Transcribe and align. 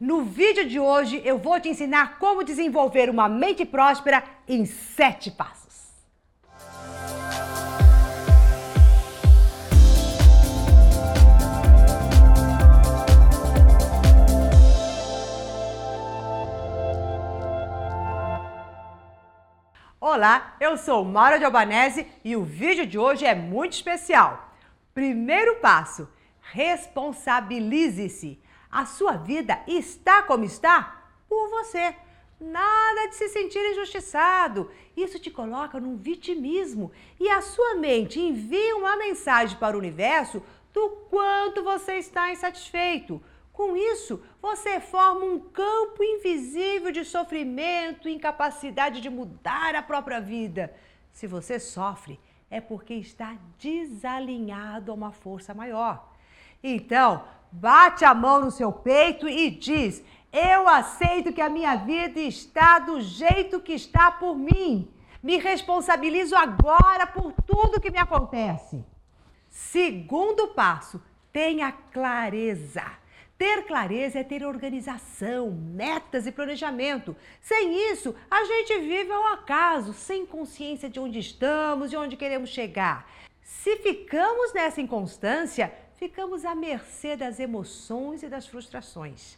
No 0.00 0.22
vídeo 0.22 0.64
de 0.64 0.78
hoje 0.78 1.20
eu 1.24 1.38
vou 1.38 1.58
te 1.58 1.68
ensinar 1.68 2.20
como 2.20 2.44
desenvolver 2.44 3.10
uma 3.10 3.28
mente 3.28 3.64
próspera 3.64 4.22
em 4.46 4.64
sete 4.64 5.28
passos. 5.28 5.88
Olá, 20.00 20.54
eu 20.60 20.76
sou 20.76 21.04
Maura 21.04 21.40
de 21.40 21.44
Albanese 21.44 22.06
e 22.24 22.36
o 22.36 22.44
vídeo 22.44 22.86
de 22.86 22.96
hoje 22.96 23.26
é 23.26 23.34
muito 23.34 23.72
especial. 23.72 24.54
Primeiro 24.94 25.56
passo: 25.56 26.08
responsabilize-se. 26.40 28.40
A 28.70 28.84
sua 28.84 29.12
vida 29.12 29.60
está 29.66 30.22
como 30.22 30.44
está 30.44 31.04
por 31.28 31.48
você. 31.48 31.94
Nada 32.40 33.08
de 33.08 33.16
se 33.16 33.28
sentir 33.28 33.58
injustiçado. 33.72 34.70
Isso 34.96 35.18
te 35.18 35.30
coloca 35.30 35.80
num 35.80 35.96
vitimismo 35.96 36.92
e 37.18 37.28
a 37.28 37.40
sua 37.40 37.74
mente 37.74 38.20
envia 38.20 38.76
uma 38.76 38.96
mensagem 38.96 39.58
para 39.58 39.76
o 39.76 39.78
universo 39.78 40.42
do 40.72 40.90
quanto 41.10 41.64
você 41.64 41.94
está 41.94 42.30
insatisfeito. 42.30 43.20
Com 43.52 43.76
isso, 43.76 44.22
você 44.40 44.78
forma 44.78 45.24
um 45.24 45.40
campo 45.40 46.04
invisível 46.04 46.92
de 46.92 47.04
sofrimento 47.04 48.08
e 48.08 48.14
incapacidade 48.14 49.00
de 49.00 49.10
mudar 49.10 49.74
a 49.74 49.82
própria 49.82 50.20
vida. 50.20 50.72
Se 51.10 51.26
você 51.26 51.58
sofre, 51.58 52.20
é 52.48 52.60
porque 52.60 52.94
está 52.94 53.36
desalinhado 53.58 54.92
a 54.92 54.94
uma 54.94 55.10
força 55.10 55.52
maior. 55.52 56.12
Então, 56.62 57.24
bate 57.50 58.04
a 58.04 58.14
mão 58.14 58.40
no 58.40 58.50
seu 58.50 58.72
peito 58.72 59.28
e 59.28 59.50
diz: 59.50 60.02
Eu 60.32 60.68
aceito 60.68 61.32
que 61.32 61.40
a 61.40 61.48
minha 61.48 61.76
vida 61.76 62.20
está 62.20 62.78
do 62.78 63.00
jeito 63.00 63.60
que 63.60 63.72
está 63.72 64.10
por 64.10 64.36
mim. 64.36 64.88
Me 65.22 65.36
responsabilizo 65.38 66.36
agora 66.36 67.06
por 67.06 67.32
tudo 67.46 67.80
que 67.80 67.90
me 67.90 67.98
acontece. 67.98 68.84
Segundo 69.50 70.48
passo, 70.48 71.02
tenha 71.32 71.72
clareza. 71.72 72.84
Ter 73.36 73.66
clareza 73.66 74.18
é 74.18 74.24
ter 74.24 74.44
organização, 74.44 75.50
metas 75.52 76.26
e 76.26 76.32
planejamento. 76.32 77.16
Sem 77.40 77.92
isso, 77.92 78.14
a 78.28 78.44
gente 78.44 78.80
vive 78.80 79.12
ao 79.12 79.26
acaso, 79.28 79.92
sem 79.92 80.26
consciência 80.26 80.88
de 80.88 80.98
onde 80.98 81.20
estamos 81.20 81.92
e 81.92 81.96
onde 81.96 82.16
queremos 82.16 82.50
chegar. 82.50 83.08
Se 83.40 83.76
ficamos 83.76 84.52
nessa 84.52 84.80
inconstância, 84.80 85.72
ficamos 85.98 86.44
à 86.44 86.54
mercê 86.54 87.16
das 87.16 87.40
emoções 87.40 88.22
e 88.22 88.28
das 88.28 88.46
frustrações. 88.46 89.36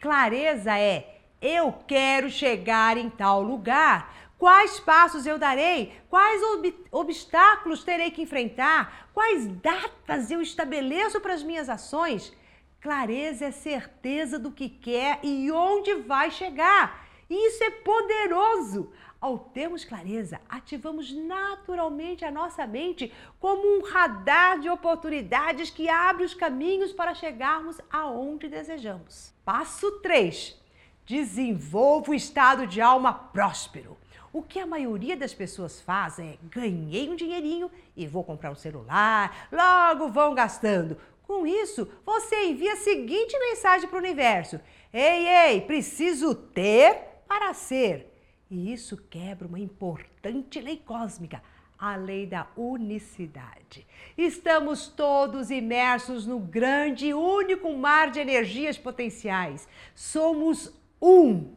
Clareza 0.00 0.78
é: 0.78 1.20
eu 1.42 1.72
quero 1.86 2.30
chegar 2.30 2.96
em 2.96 3.10
tal 3.10 3.42
lugar. 3.42 4.14
Quais 4.38 4.78
passos 4.78 5.26
eu 5.26 5.38
darei? 5.38 5.98
Quais 6.10 6.42
ob 6.42 6.74
obstáculos 6.92 7.82
terei 7.82 8.10
que 8.10 8.22
enfrentar? 8.22 9.08
Quais 9.12 9.46
datas 9.46 10.30
eu 10.30 10.42
estabeleço 10.42 11.20
para 11.20 11.34
as 11.34 11.42
minhas 11.42 11.68
ações? 11.68 12.32
Clareza 12.80 13.46
é 13.46 13.50
certeza 13.50 14.38
do 14.38 14.52
que 14.52 14.68
quer 14.68 15.18
e 15.22 15.50
onde 15.50 15.94
vai 15.94 16.30
chegar. 16.30 17.06
Isso 17.28 17.64
é 17.64 17.70
poderoso. 17.70 18.92
Ao 19.20 19.38
termos 19.38 19.84
clareza, 19.84 20.40
ativamos 20.48 21.10
naturalmente 21.12 22.24
a 22.24 22.30
nossa 22.30 22.66
mente 22.66 23.12
como 23.40 23.78
um 23.78 23.82
radar 23.82 24.60
de 24.60 24.68
oportunidades 24.68 25.70
que 25.70 25.88
abre 25.88 26.24
os 26.24 26.34
caminhos 26.34 26.92
para 26.92 27.14
chegarmos 27.14 27.80
aonde 27.90 28.48
desejamos. 28.48 29.32
Passo 29.44 29.90
3. 30.00 30.60
Desenvolva 31.06 32.10
o 32.10 32.14
estado 32.14 32.66
de 32.66 32.80
alma 32.80 33.12
próspero. 33.12 33.96
O 34.32 34.42
que 34.42 34.60
a 34.60 34.66
maioria 34.66 35.16
das 35.16 35.32
pessoas 35.32 35.80
faz 35.80 36.18
é 36.18 36.36
ganhei 36.50 37.08
um 37.08 37.16
dinheirinho 37.16 37.70
e 37.96 38.06
vou 38.06 38.22
comprar 38.22 38.50
um 38.50 38.56
celular, 38.56 39.48
logo 39.50 40.08
vão 40.08 40.34
gastando. 40.34 40.98
Com 41.22 41.46
isso, 41.46 41.88
você 42.04 42.44
envia 42.44 42.74
a 42.74 42.76
seguinte 42.76 43.36
mensagem 43.38 43.88
para 43.88 43.96
o 43.96 44.02
universo: 44.02 44.60
Ei, 44.92 45.26
ei, 45.26 45.60
preciso 45.62 46.34
ter 46.34 46.98
para 47.26 47.54
ser. 47.54 48.15
E 48.50 48.72
isso 48.72 48.96
quebra 49.10 49.48
uma 49.48 49.58
importante 49.58 50.60
lei 50.60 50.76
cósmica, 50.76 51.42
a 51.78 51.96
lei 51.96 52.26
da 52.26 52.46
unicidade. 52.56 53.86
Estamos 54.16 54.86
todos 54.88 55.50
imersos 55.50 56.26
no 56.26 56.38
grande 56.38 57.06
e 57.06 57.14
único 57.14 57.72
mar 57.76 58.10
de 58.10 58.20
energias 58.20 58.78
potenciais. 58.78 59.68
Somos 59.94 60.72
um. 61.00 61.54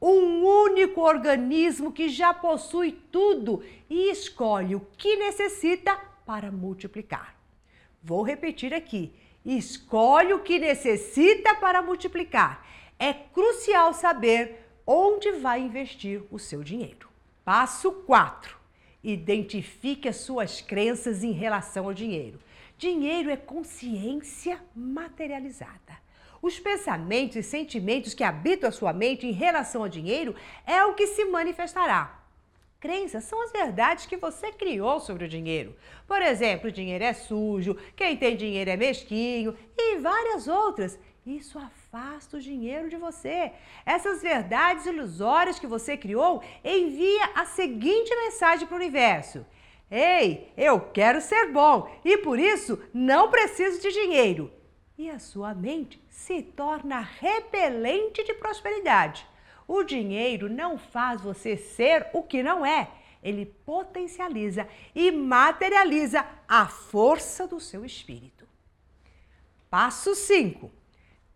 Um 0.00 0.44
único 0.44 1.00
organismo 1.00 1.90
que 1.90 2.10
já 2.10 2.34
possui 2.34 2.92
tudo 3.10 3.64
e 3.88 4.10
escolhe 4.10 4.74
o 4.74 4.86
que 4.98 5.16
necessita 5.16 5.96
para 6.26 6.52
multiplicar. 6.52 7.34
Vou 8.02 8.22
repetir 8.22 8.74
aqui: 8.74 9.14
escolhe 9.42 10.34
o 10.34 10.40
que 10.40 10.58
necessita 10.58 11.54
para 11.54 11.80
multiplicar. 11.80 12.64
É 12.98 13.14
crucial 13.14 13.94
saber 13.94 14.65
onde 14.86 15.32
vai 15.32 15.60
investir 15.60 16.22
o 16.30 16.38
seu 16.38 16.62
dinheiro. 16.62 17.08
Passo 17.44 17.90
4. 17.90 18.56
Identifique 19.02 20.08
as 20.08 20.16
suas 20.16 20.60
crenças 20.60 21.24
em 21.24 21.32
relação 21.32 21.86
ao 21.86 21.94
dinheiro. 21.94 22.38
Dinheiro 22.78 23.30
é 23.30 23.36
consciência 23.36 24.60
materializada. 24.74 26.06
Os 26.40 26.60
pensamentos 26.60 27.36
e 27.36 27.42
sentimentos 27.42 28.14
que 28.14 28.22
habitam 28.22 28.68
a 28.68 28.72
sua 28.72 28.92
mente 28.92 29.26
em 29.26 29.32
relação 29.32 29.82
ao 29.82 29.88
dinheiro 29.88 30.34
é 30.66 30.84
o 30.84 30.94
que 30.94 31.06
se 31.08 31.24
manifestará. 31.24 32.20
Crenças 32.78 33.24
são 33.24 33.42
as 33.42 33.50
verdades 33.50 34.06
que 34.06 34.16
você 34.16 34.52
criou 34.52 35.00
sobre 35.00 35.24
o 35.24 35.28
dinheiro. 35.28 35.74
Por 36.06 36.20
exemplo, 36.20 36.70
dinheiro 36.70 37.02
é 37.02 37.12
sujo, 37.12 37.76
quem 37.96 38.16
tem 38.16 38.36
dinheiro 38.36 38.70
é 38.70 38.76
mesquinho 38.76 39.56
e 39.76 39.96
várias 39.96 40.46
outras. 40.46 40.98
Isso 41.26 41.58
afasta 41.58 42.36
o 42.36 42.40
dinheiro 42.40 42.88
de 42.88 42.96
você. 42.96 43.50
Essas 43.84 44.22
verdades 44.22 44.86
ilusórias 44.86 45.58
que 45.58 45.66
você 45.66 45.96
criou, 45.96 46.40
envia 46.64 47.32
a 47.34 47.44
seguinte 47.44 48.14
mensagem 48.14 48.64
para 48.64 48.74
o 48.74 48.78
universo: 48.78 49.44
Ei, 49.90 50.52
eu 50.56 50.78
quero 50.80 51.20
ser 51.20 51.50
bom 51.50 51.90
e 52.04 52.16
por 52.18 52.38
isso 52.38 52.80
não 52.94 53.28
preciso 53.28 53.82
de 53.82 53.90
dinheiro. 53.90 54.52
E 54.96 55.10
a 55.10 55.18
sua 55.18 55.52
mente 55.52 56.00
se 56.08 56.42
torna 56.42 57.00
repelente 57.00 58.22
de 58.22 58.34
prosperidade. 58.34 59.26
O 59.66 59.82
dinheiro 59.82 60.48
não 60.48 60.78
faz 60.78 61.20
você 61.20 61.56
ser 61.56 62.06
o 62.12 62.22
que 62.22 62.40
não 62.40 62.64
é. 62.64 62.88
Ele 63.20 63.44
potencializa 63.44 64.68
e 64.94 65.10
materializa 65.10 66.24
a 66.46 66.68
força 66.68 67.48
do 67.48 67.58
seu 67.58 67.84
espírito. 67.84 68.46
Passo 69.68 70.14
5 70.14 70.85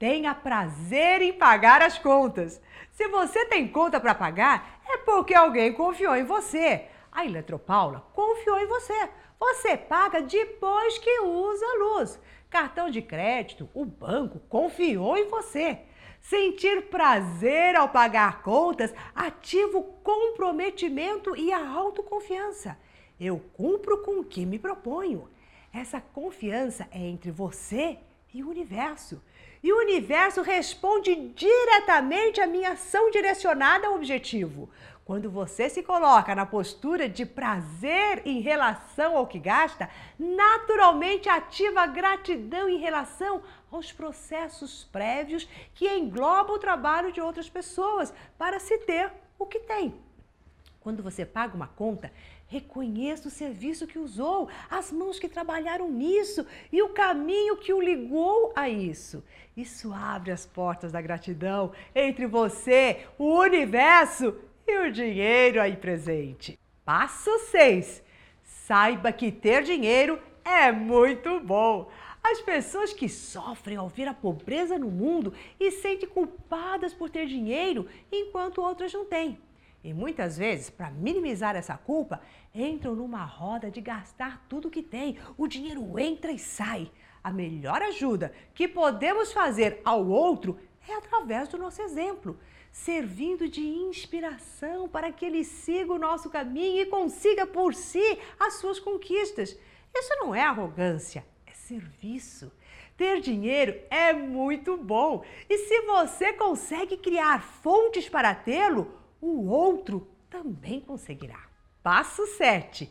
Tenha 0.00 0.34
prazer 0.34 1.20
em 1.20 1.30
pagar 1.30 1.82
as 1.82 1.98
contas. 1.98 2.58
Se 2.90 3.06
você 3.08 3.44
tem 3.44 3.68
conta 3.68 4.00
para 4.00 4.14
pagar, 4.14 4.80
é 4.88 4.96
porque 4.96 5.34
alguém 5.34 5.74
confiou 5.74 6.16
em 6.16 6.24
você. 6.24 6.86
A 7.12 7.26
Eletropaula 7.26 8.00
confiou 8.14 8.58
em 8.58 8.66
você. 8.66 9.10
Você 9.38 9.76
paga 9.76 10.22
depois 10.22 10.96
que 10.96 11.20
usa 11.20 11.66
a 11.66 11.74
luz. 11.74 12.18
Cartão 12.48 12.88
de 12.88 13.02
crédito, 13.02 13.68
o 13.74 13.84
banco 13.84 14.40
confiou 14.48 15.18
em 15.18 15.28
você. 15.28 15.80
Sentir 16.18 16.86
prazer 16.88 17.76
ao 17.76 17.90
pagar 17.90 18.40
contas 18.42 18.94
ativa 19.14 19.76
o 19.76 19.84
comprometimento 19.84 21.36
e 21.36 21.52
a 21.52 21.68
autoconfiança. 21.68 22.78
Eu 23.20 23.38
cumpro 23.52 23.98
com 23.98 24.20
o 24.20 24.24
que 24.24 24.46
me 24.46 24.58
proponho. 24.58 25.28
Essa 25.70 26.00
confiança 26.00 26.88
é 26.90 27.00
entre 27.00 27.30
você 27.30 27.98
e 28.32 28.42
o 28.42 28.48
universo. 28.48 29.22
E 29.62 29.72
o 29.72 29.78
universo 29.78 30.40
responde 30.40 31.14
diretamente 31.34 32.40
à 32.40 32.46
minha 32.46 32.72
ação 32.72 33.10
direcionada 33.10 33.86
ao 33.86 33.94
objetivo. 33.94 34.70
Quando 35.04 35.30
você 35.30 35.68
se 35.68 35.82
coloca 35.82 36.34
na 36.34 36.46
postura 36.46 37.08
de 37.08 37.26
prazer 37.26 38.22
em 38.24 38.40
relação 38.40 39.16
ao 39.16 39.26
que 39.26 39.38
gasta, 39.38 39.90
naturalmente 40.18 41.28
ativa 41.28 41.80
a 41.80 41.86
gratidão 41.86 42.68
em 42.68 42.78
relação 42.78 43.42
aos 43.70 43.92
processos 43.92 44.84
prévios 44.84 45.48
que 45.74 45.88
englobam 45.88 46.54
o 46.54 46.60
trabalho 46.60 47.12
de 47.12 47.20
outras 47.20 47.50
pessoas 47.50 48.14
para 48.38 48.58
se 48.58 48.78
ter 48.78 49.12
o 49.38 49.46
que 49.46 49.58
tem. 49.58 49.94
Quando 50.80 51.02
você 51.02 51.26
paga 51.26 51.54
uma 51.54 51.66
conta, 51.66 52.10
reconheça 52.46 53.28
o 53.28 53.30
serviço 53.30 53.86
que 53.86 53.98
usou, 53.98 54.48
as 54.70 54.90
mãos 54.90 55.18
que 55.18 55.28
trabalharam 55.28 55.90
nisso 55.90 56.46
e 56.72 56.80
o 56.80 56.88
caminho 56.88 57.58
que 57.58 57.72
o 57.72 57.82
ligou 57.82 58.50
a 58.56 58.66
isso. 58.66 59.22
Isso 59.54 59.92
abre 59.92 60.32
as 60.32 60.46
portas 60.46 60.90
da 60.90 61.02
gratidão 61.02 61.72
entre 61.94 62.26
você, 62.26 63.06
o 63.18 63.40
universo 63.40 64.34
e 64.66 64.78
o 64.78 64.90
dinheiro 64.90 65.60
aí 65.60 65.76
presente. 65.76 66.58
Passo 66.82 67.30
6. 67.50 68.02
Saiba 68.42 69.12
que 69.12 69.30
ter 69.30 69.62
dinheiro 69.62 70.18
é 70.42 70.72
muito 70.72 71.40
bom. 71.40 71.90
As 72.22 72.40
pessoas 72.40 72.92
que 72.92 73.08
sofrem 73.08 73.76
ao 73.76 73.88
ver 73.88 74.08
a 74.08 74.14
pobreza 74.14 74.78
no 74.78 74.90
mundo 74.90 75.34
e 75.58 75.70
sentem 75.70 76.08
culpadas 76.08 76.94
por 76.94 77.10
ter 77.10 77.26
dinheiro 77.26 77.86
enquanto 78.10 78.62
outras 78.62 78.92
não 78.94 79.04
têm. 79.04 79.38
E 79.82 79.94
muitas 79.94 80.36
vezes, 80.36 80.68
para 80.68 80.90
minimizar 80.90 81.56
essa 81.56 81.76
culpa, 81.76 82.20
entram 82.54 82.94
numa 82.94 83.24
roda 83.24 83.70
de 83.70 83.80
gastar 83.80 84.44
tudo 84.48 84.70
que 84.70 84.82
tem. 84.82 85.18
O 85.38 85.46
dinheiro 85.46 85.98
entra 85.98 86.30
e 86.30 86.38
sai. 86.38 86.90
A 87.22 87.32
melhor 87.32 87.82
ajuda 87.82 88.32
que 88.54 88.68
podemos 88.68 89.32
fazer 89.32 89.80
ao 89.84 90.06
outro 90.06 90.58
é 90.88 90.94
através 90.94 91.48
do 91.48 91.58
nosso 91.58 91.82
exemplo, 91.82 92.38
servindo 92.72 93.48
de 93.48 93.60
inspiração 93.60 94.88
para 94.88 95.12
que 95.12 95.24
ele 95.24 95.44
siga 95.44 95.92
o 95.92 95.98
nosso 95.98 96.30
caminho 96.30 96.80
e 96.80 96.86
consiga 96.86 97.46
por 97.46 97.74
si 97.74 98.18
as 98.38 98.54
suas 98.54 98.78
conquistas. 98.78 99.58
Isso 99.94 100.14
não 100.16 100.34
é 100.34 100.42
arrogância, 100.42 101.24
é 101.46 101.52
serviço. 101.52 102.50
Ter 102.96 103.20
dinheiro 103.20 103.78
é 103.90 104.12
muito 104.12 104.76
bom 104.76 105.24
e 105.48 105.58
se 105.58 105.80
você 105.82 106.32
consegue 106.34 106.96
criar 106.96 107.42
fontes 107.42 108.08
para 108.08 108.34
tê-lo, 108.34 108.99
o 109.20 109.48
outro 109.48 110.08
também 110.28 110.80
conseguirá. 110.80 111.48
Passo 111.82 112.26
7. 112.26 112.90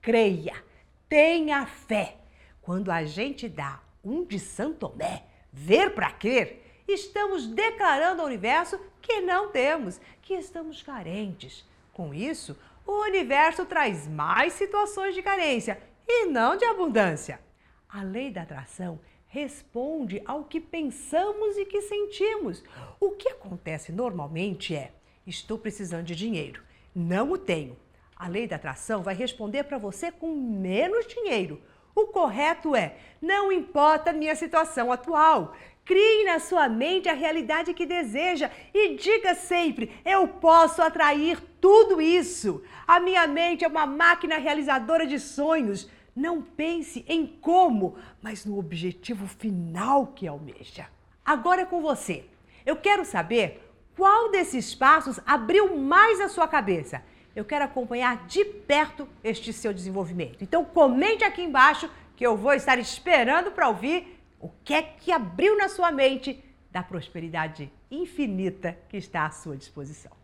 Creia, 0.00 0.54
tenha 1.08 1.66
fé. 1.66 2.16
Quando 2.60 2.90
a 2.90 3.04
gente 3.04 3.48
dá 3.48 3.80
um 4.04 4.24
de 4.24 4.38
Santo 4.38 4.88
Tomé, 4.88 5.24
ver 5.52 5.94
para 5.94 6.10
crer, 6.10 6.82
estamos 6.88 7.46
declarando 7.46 8.22
ao 8.22 8.26
universo 8.26 8.78
que 9.00 9.20
não 9.20 9.50
temos, 9.50 10.00
que 10.20 10.34
estamos 10.34 10.82
carentes. 10.82 11.64
Com 11.92 12.14
isso, 12.14 12.56
o 12.86 13.02
universo 13.02 13.64
traz 13.64 14.08
mais 14.08 14.54
situações 14.54 15.14
de 15.14 15.22
carência 15.22 15.80
e 16.06 16.26
não 16.26 16.56
de 16.56 16.64
abundância. 16.64 17.40
A 17.88 18.02
lei 18.02 18.30
da 18.30 18.42
atração 18.42 18.98
responde 19.26 20.22
ao 20.24 20.44
que 20.44 20.60
pensamos 20.60 21.56
e 21.56 21.64
que 21.64 21.82
sentimos. 21.82 22.62
O 22.98 23.12
que 23.12 23.28
acontece 23.28 23.92
normalmente 23.92 24.74
é: 24.74 24.92
estou 25.26 25.58
precisando 25.58 26.04
de 26.04 26.14
dinheiro, 26.14 26.62
não 26.94 27.32
o 27.32 27.38
tenho. 27.38 27.76
A 28.16 28.28
lei 28.28 28.46
da 28.46 28.56
atração 28.56 29.02
vai 29.02 29.14
responder 29.14 29.64
para 29.64 29.78
você 29.78 30.12
com 30.12 30.34
menos 30.34 31.06
dinheiro. 31.06 31.60
O 31.94 32.06
correto 32.06 32.74
é: 32.74 32.96
não 33.20 33.50
importa 33.50 34.10
a 34.10 34.12
minha 34.12 34.34
situação 34.34 34.92
atual. 34.92 35.54
Crie 35.84 36.24
na 36.24 36.38
sua 36.38 36.68
mente 36.68 37.08
a 37.08 37.12
realidade 37.12 37.74
que 37.74 37.84
deseja 37.84 38.50
e 38.72 38.94
diga 38.94 39.34
sempre: 39.34 39.92
eu 40.04 40.28
posso 40.28 40.80
atrair 40.80 41.40
tudo 41.60 42.00
isso. 42.00 42.62
A 42.86 43.00
minha 43.00 43.26
mente 43.26 43.64
é 43.64 43.68
uma 43.68 43.86
máquina 43.86 44.38
realizadora 44.38 45.06
de 45.06 45.18
sonhos. 45.18 45.90
Não 46.14 46.42
pense 46.42 47.04
em 47.08 47.26
como, 47.26 47.96
mas 48.20 48.44
no 48.44 48.58
objetivo 48.58 49.26
final 49.26 50.08
que 50.08 50.28
almeja. 50.28 50.86
Agora 51.24 51.62
é 51.62 51.66
com 51.66 51.80
você. 51.80 52.24
Eu 52.64 52.76
quero 52.76 53.04
saber 53.04 53.71
qual 53.96 54.30
desses 54.30 54.74
passos 54.74 55.20
abriu 55.26 55.76
mais 55.76 56.20
a 56.20 56.28
sua 56.28 56.48
cabeça. 56.48 57.02
Eu 57.34 57.44
quero 57.44 57.64
acompanhar 57.64 58.26
de 58.26 58.44
perto 58.44 59.08
este 59.24 59.52
seu 59.52 59.72
desenvolvimento. 59.72 60.42
Então 60.42 60.64
comente 60.64 61.24
aqui 61.24 61.42
embaixo 61.42 61.90
que 62.16 62.26
eu 62.26 62.36
vou 62.36 62.52
estar 62.52 62.78
esperando 62.78 63.50
para 63.50 63.68
ouvir 63.68 64.20
o 64.38 64.50
que 64.64 64.74
é 64.74 64.82
que 64.82 65.10
abriu 65.10 65.56
na 65.56 65.68
sua 65.68 65.90
mente 65.90 66.42
da 66.70 66.82
prosperidade 66.82 67.72
infinita 67.90 68.78
que 68.88 68.96
está 68.96 69.26
à 69.26 69.30
sua 69.30 69.56
disposição. 69.56 70.21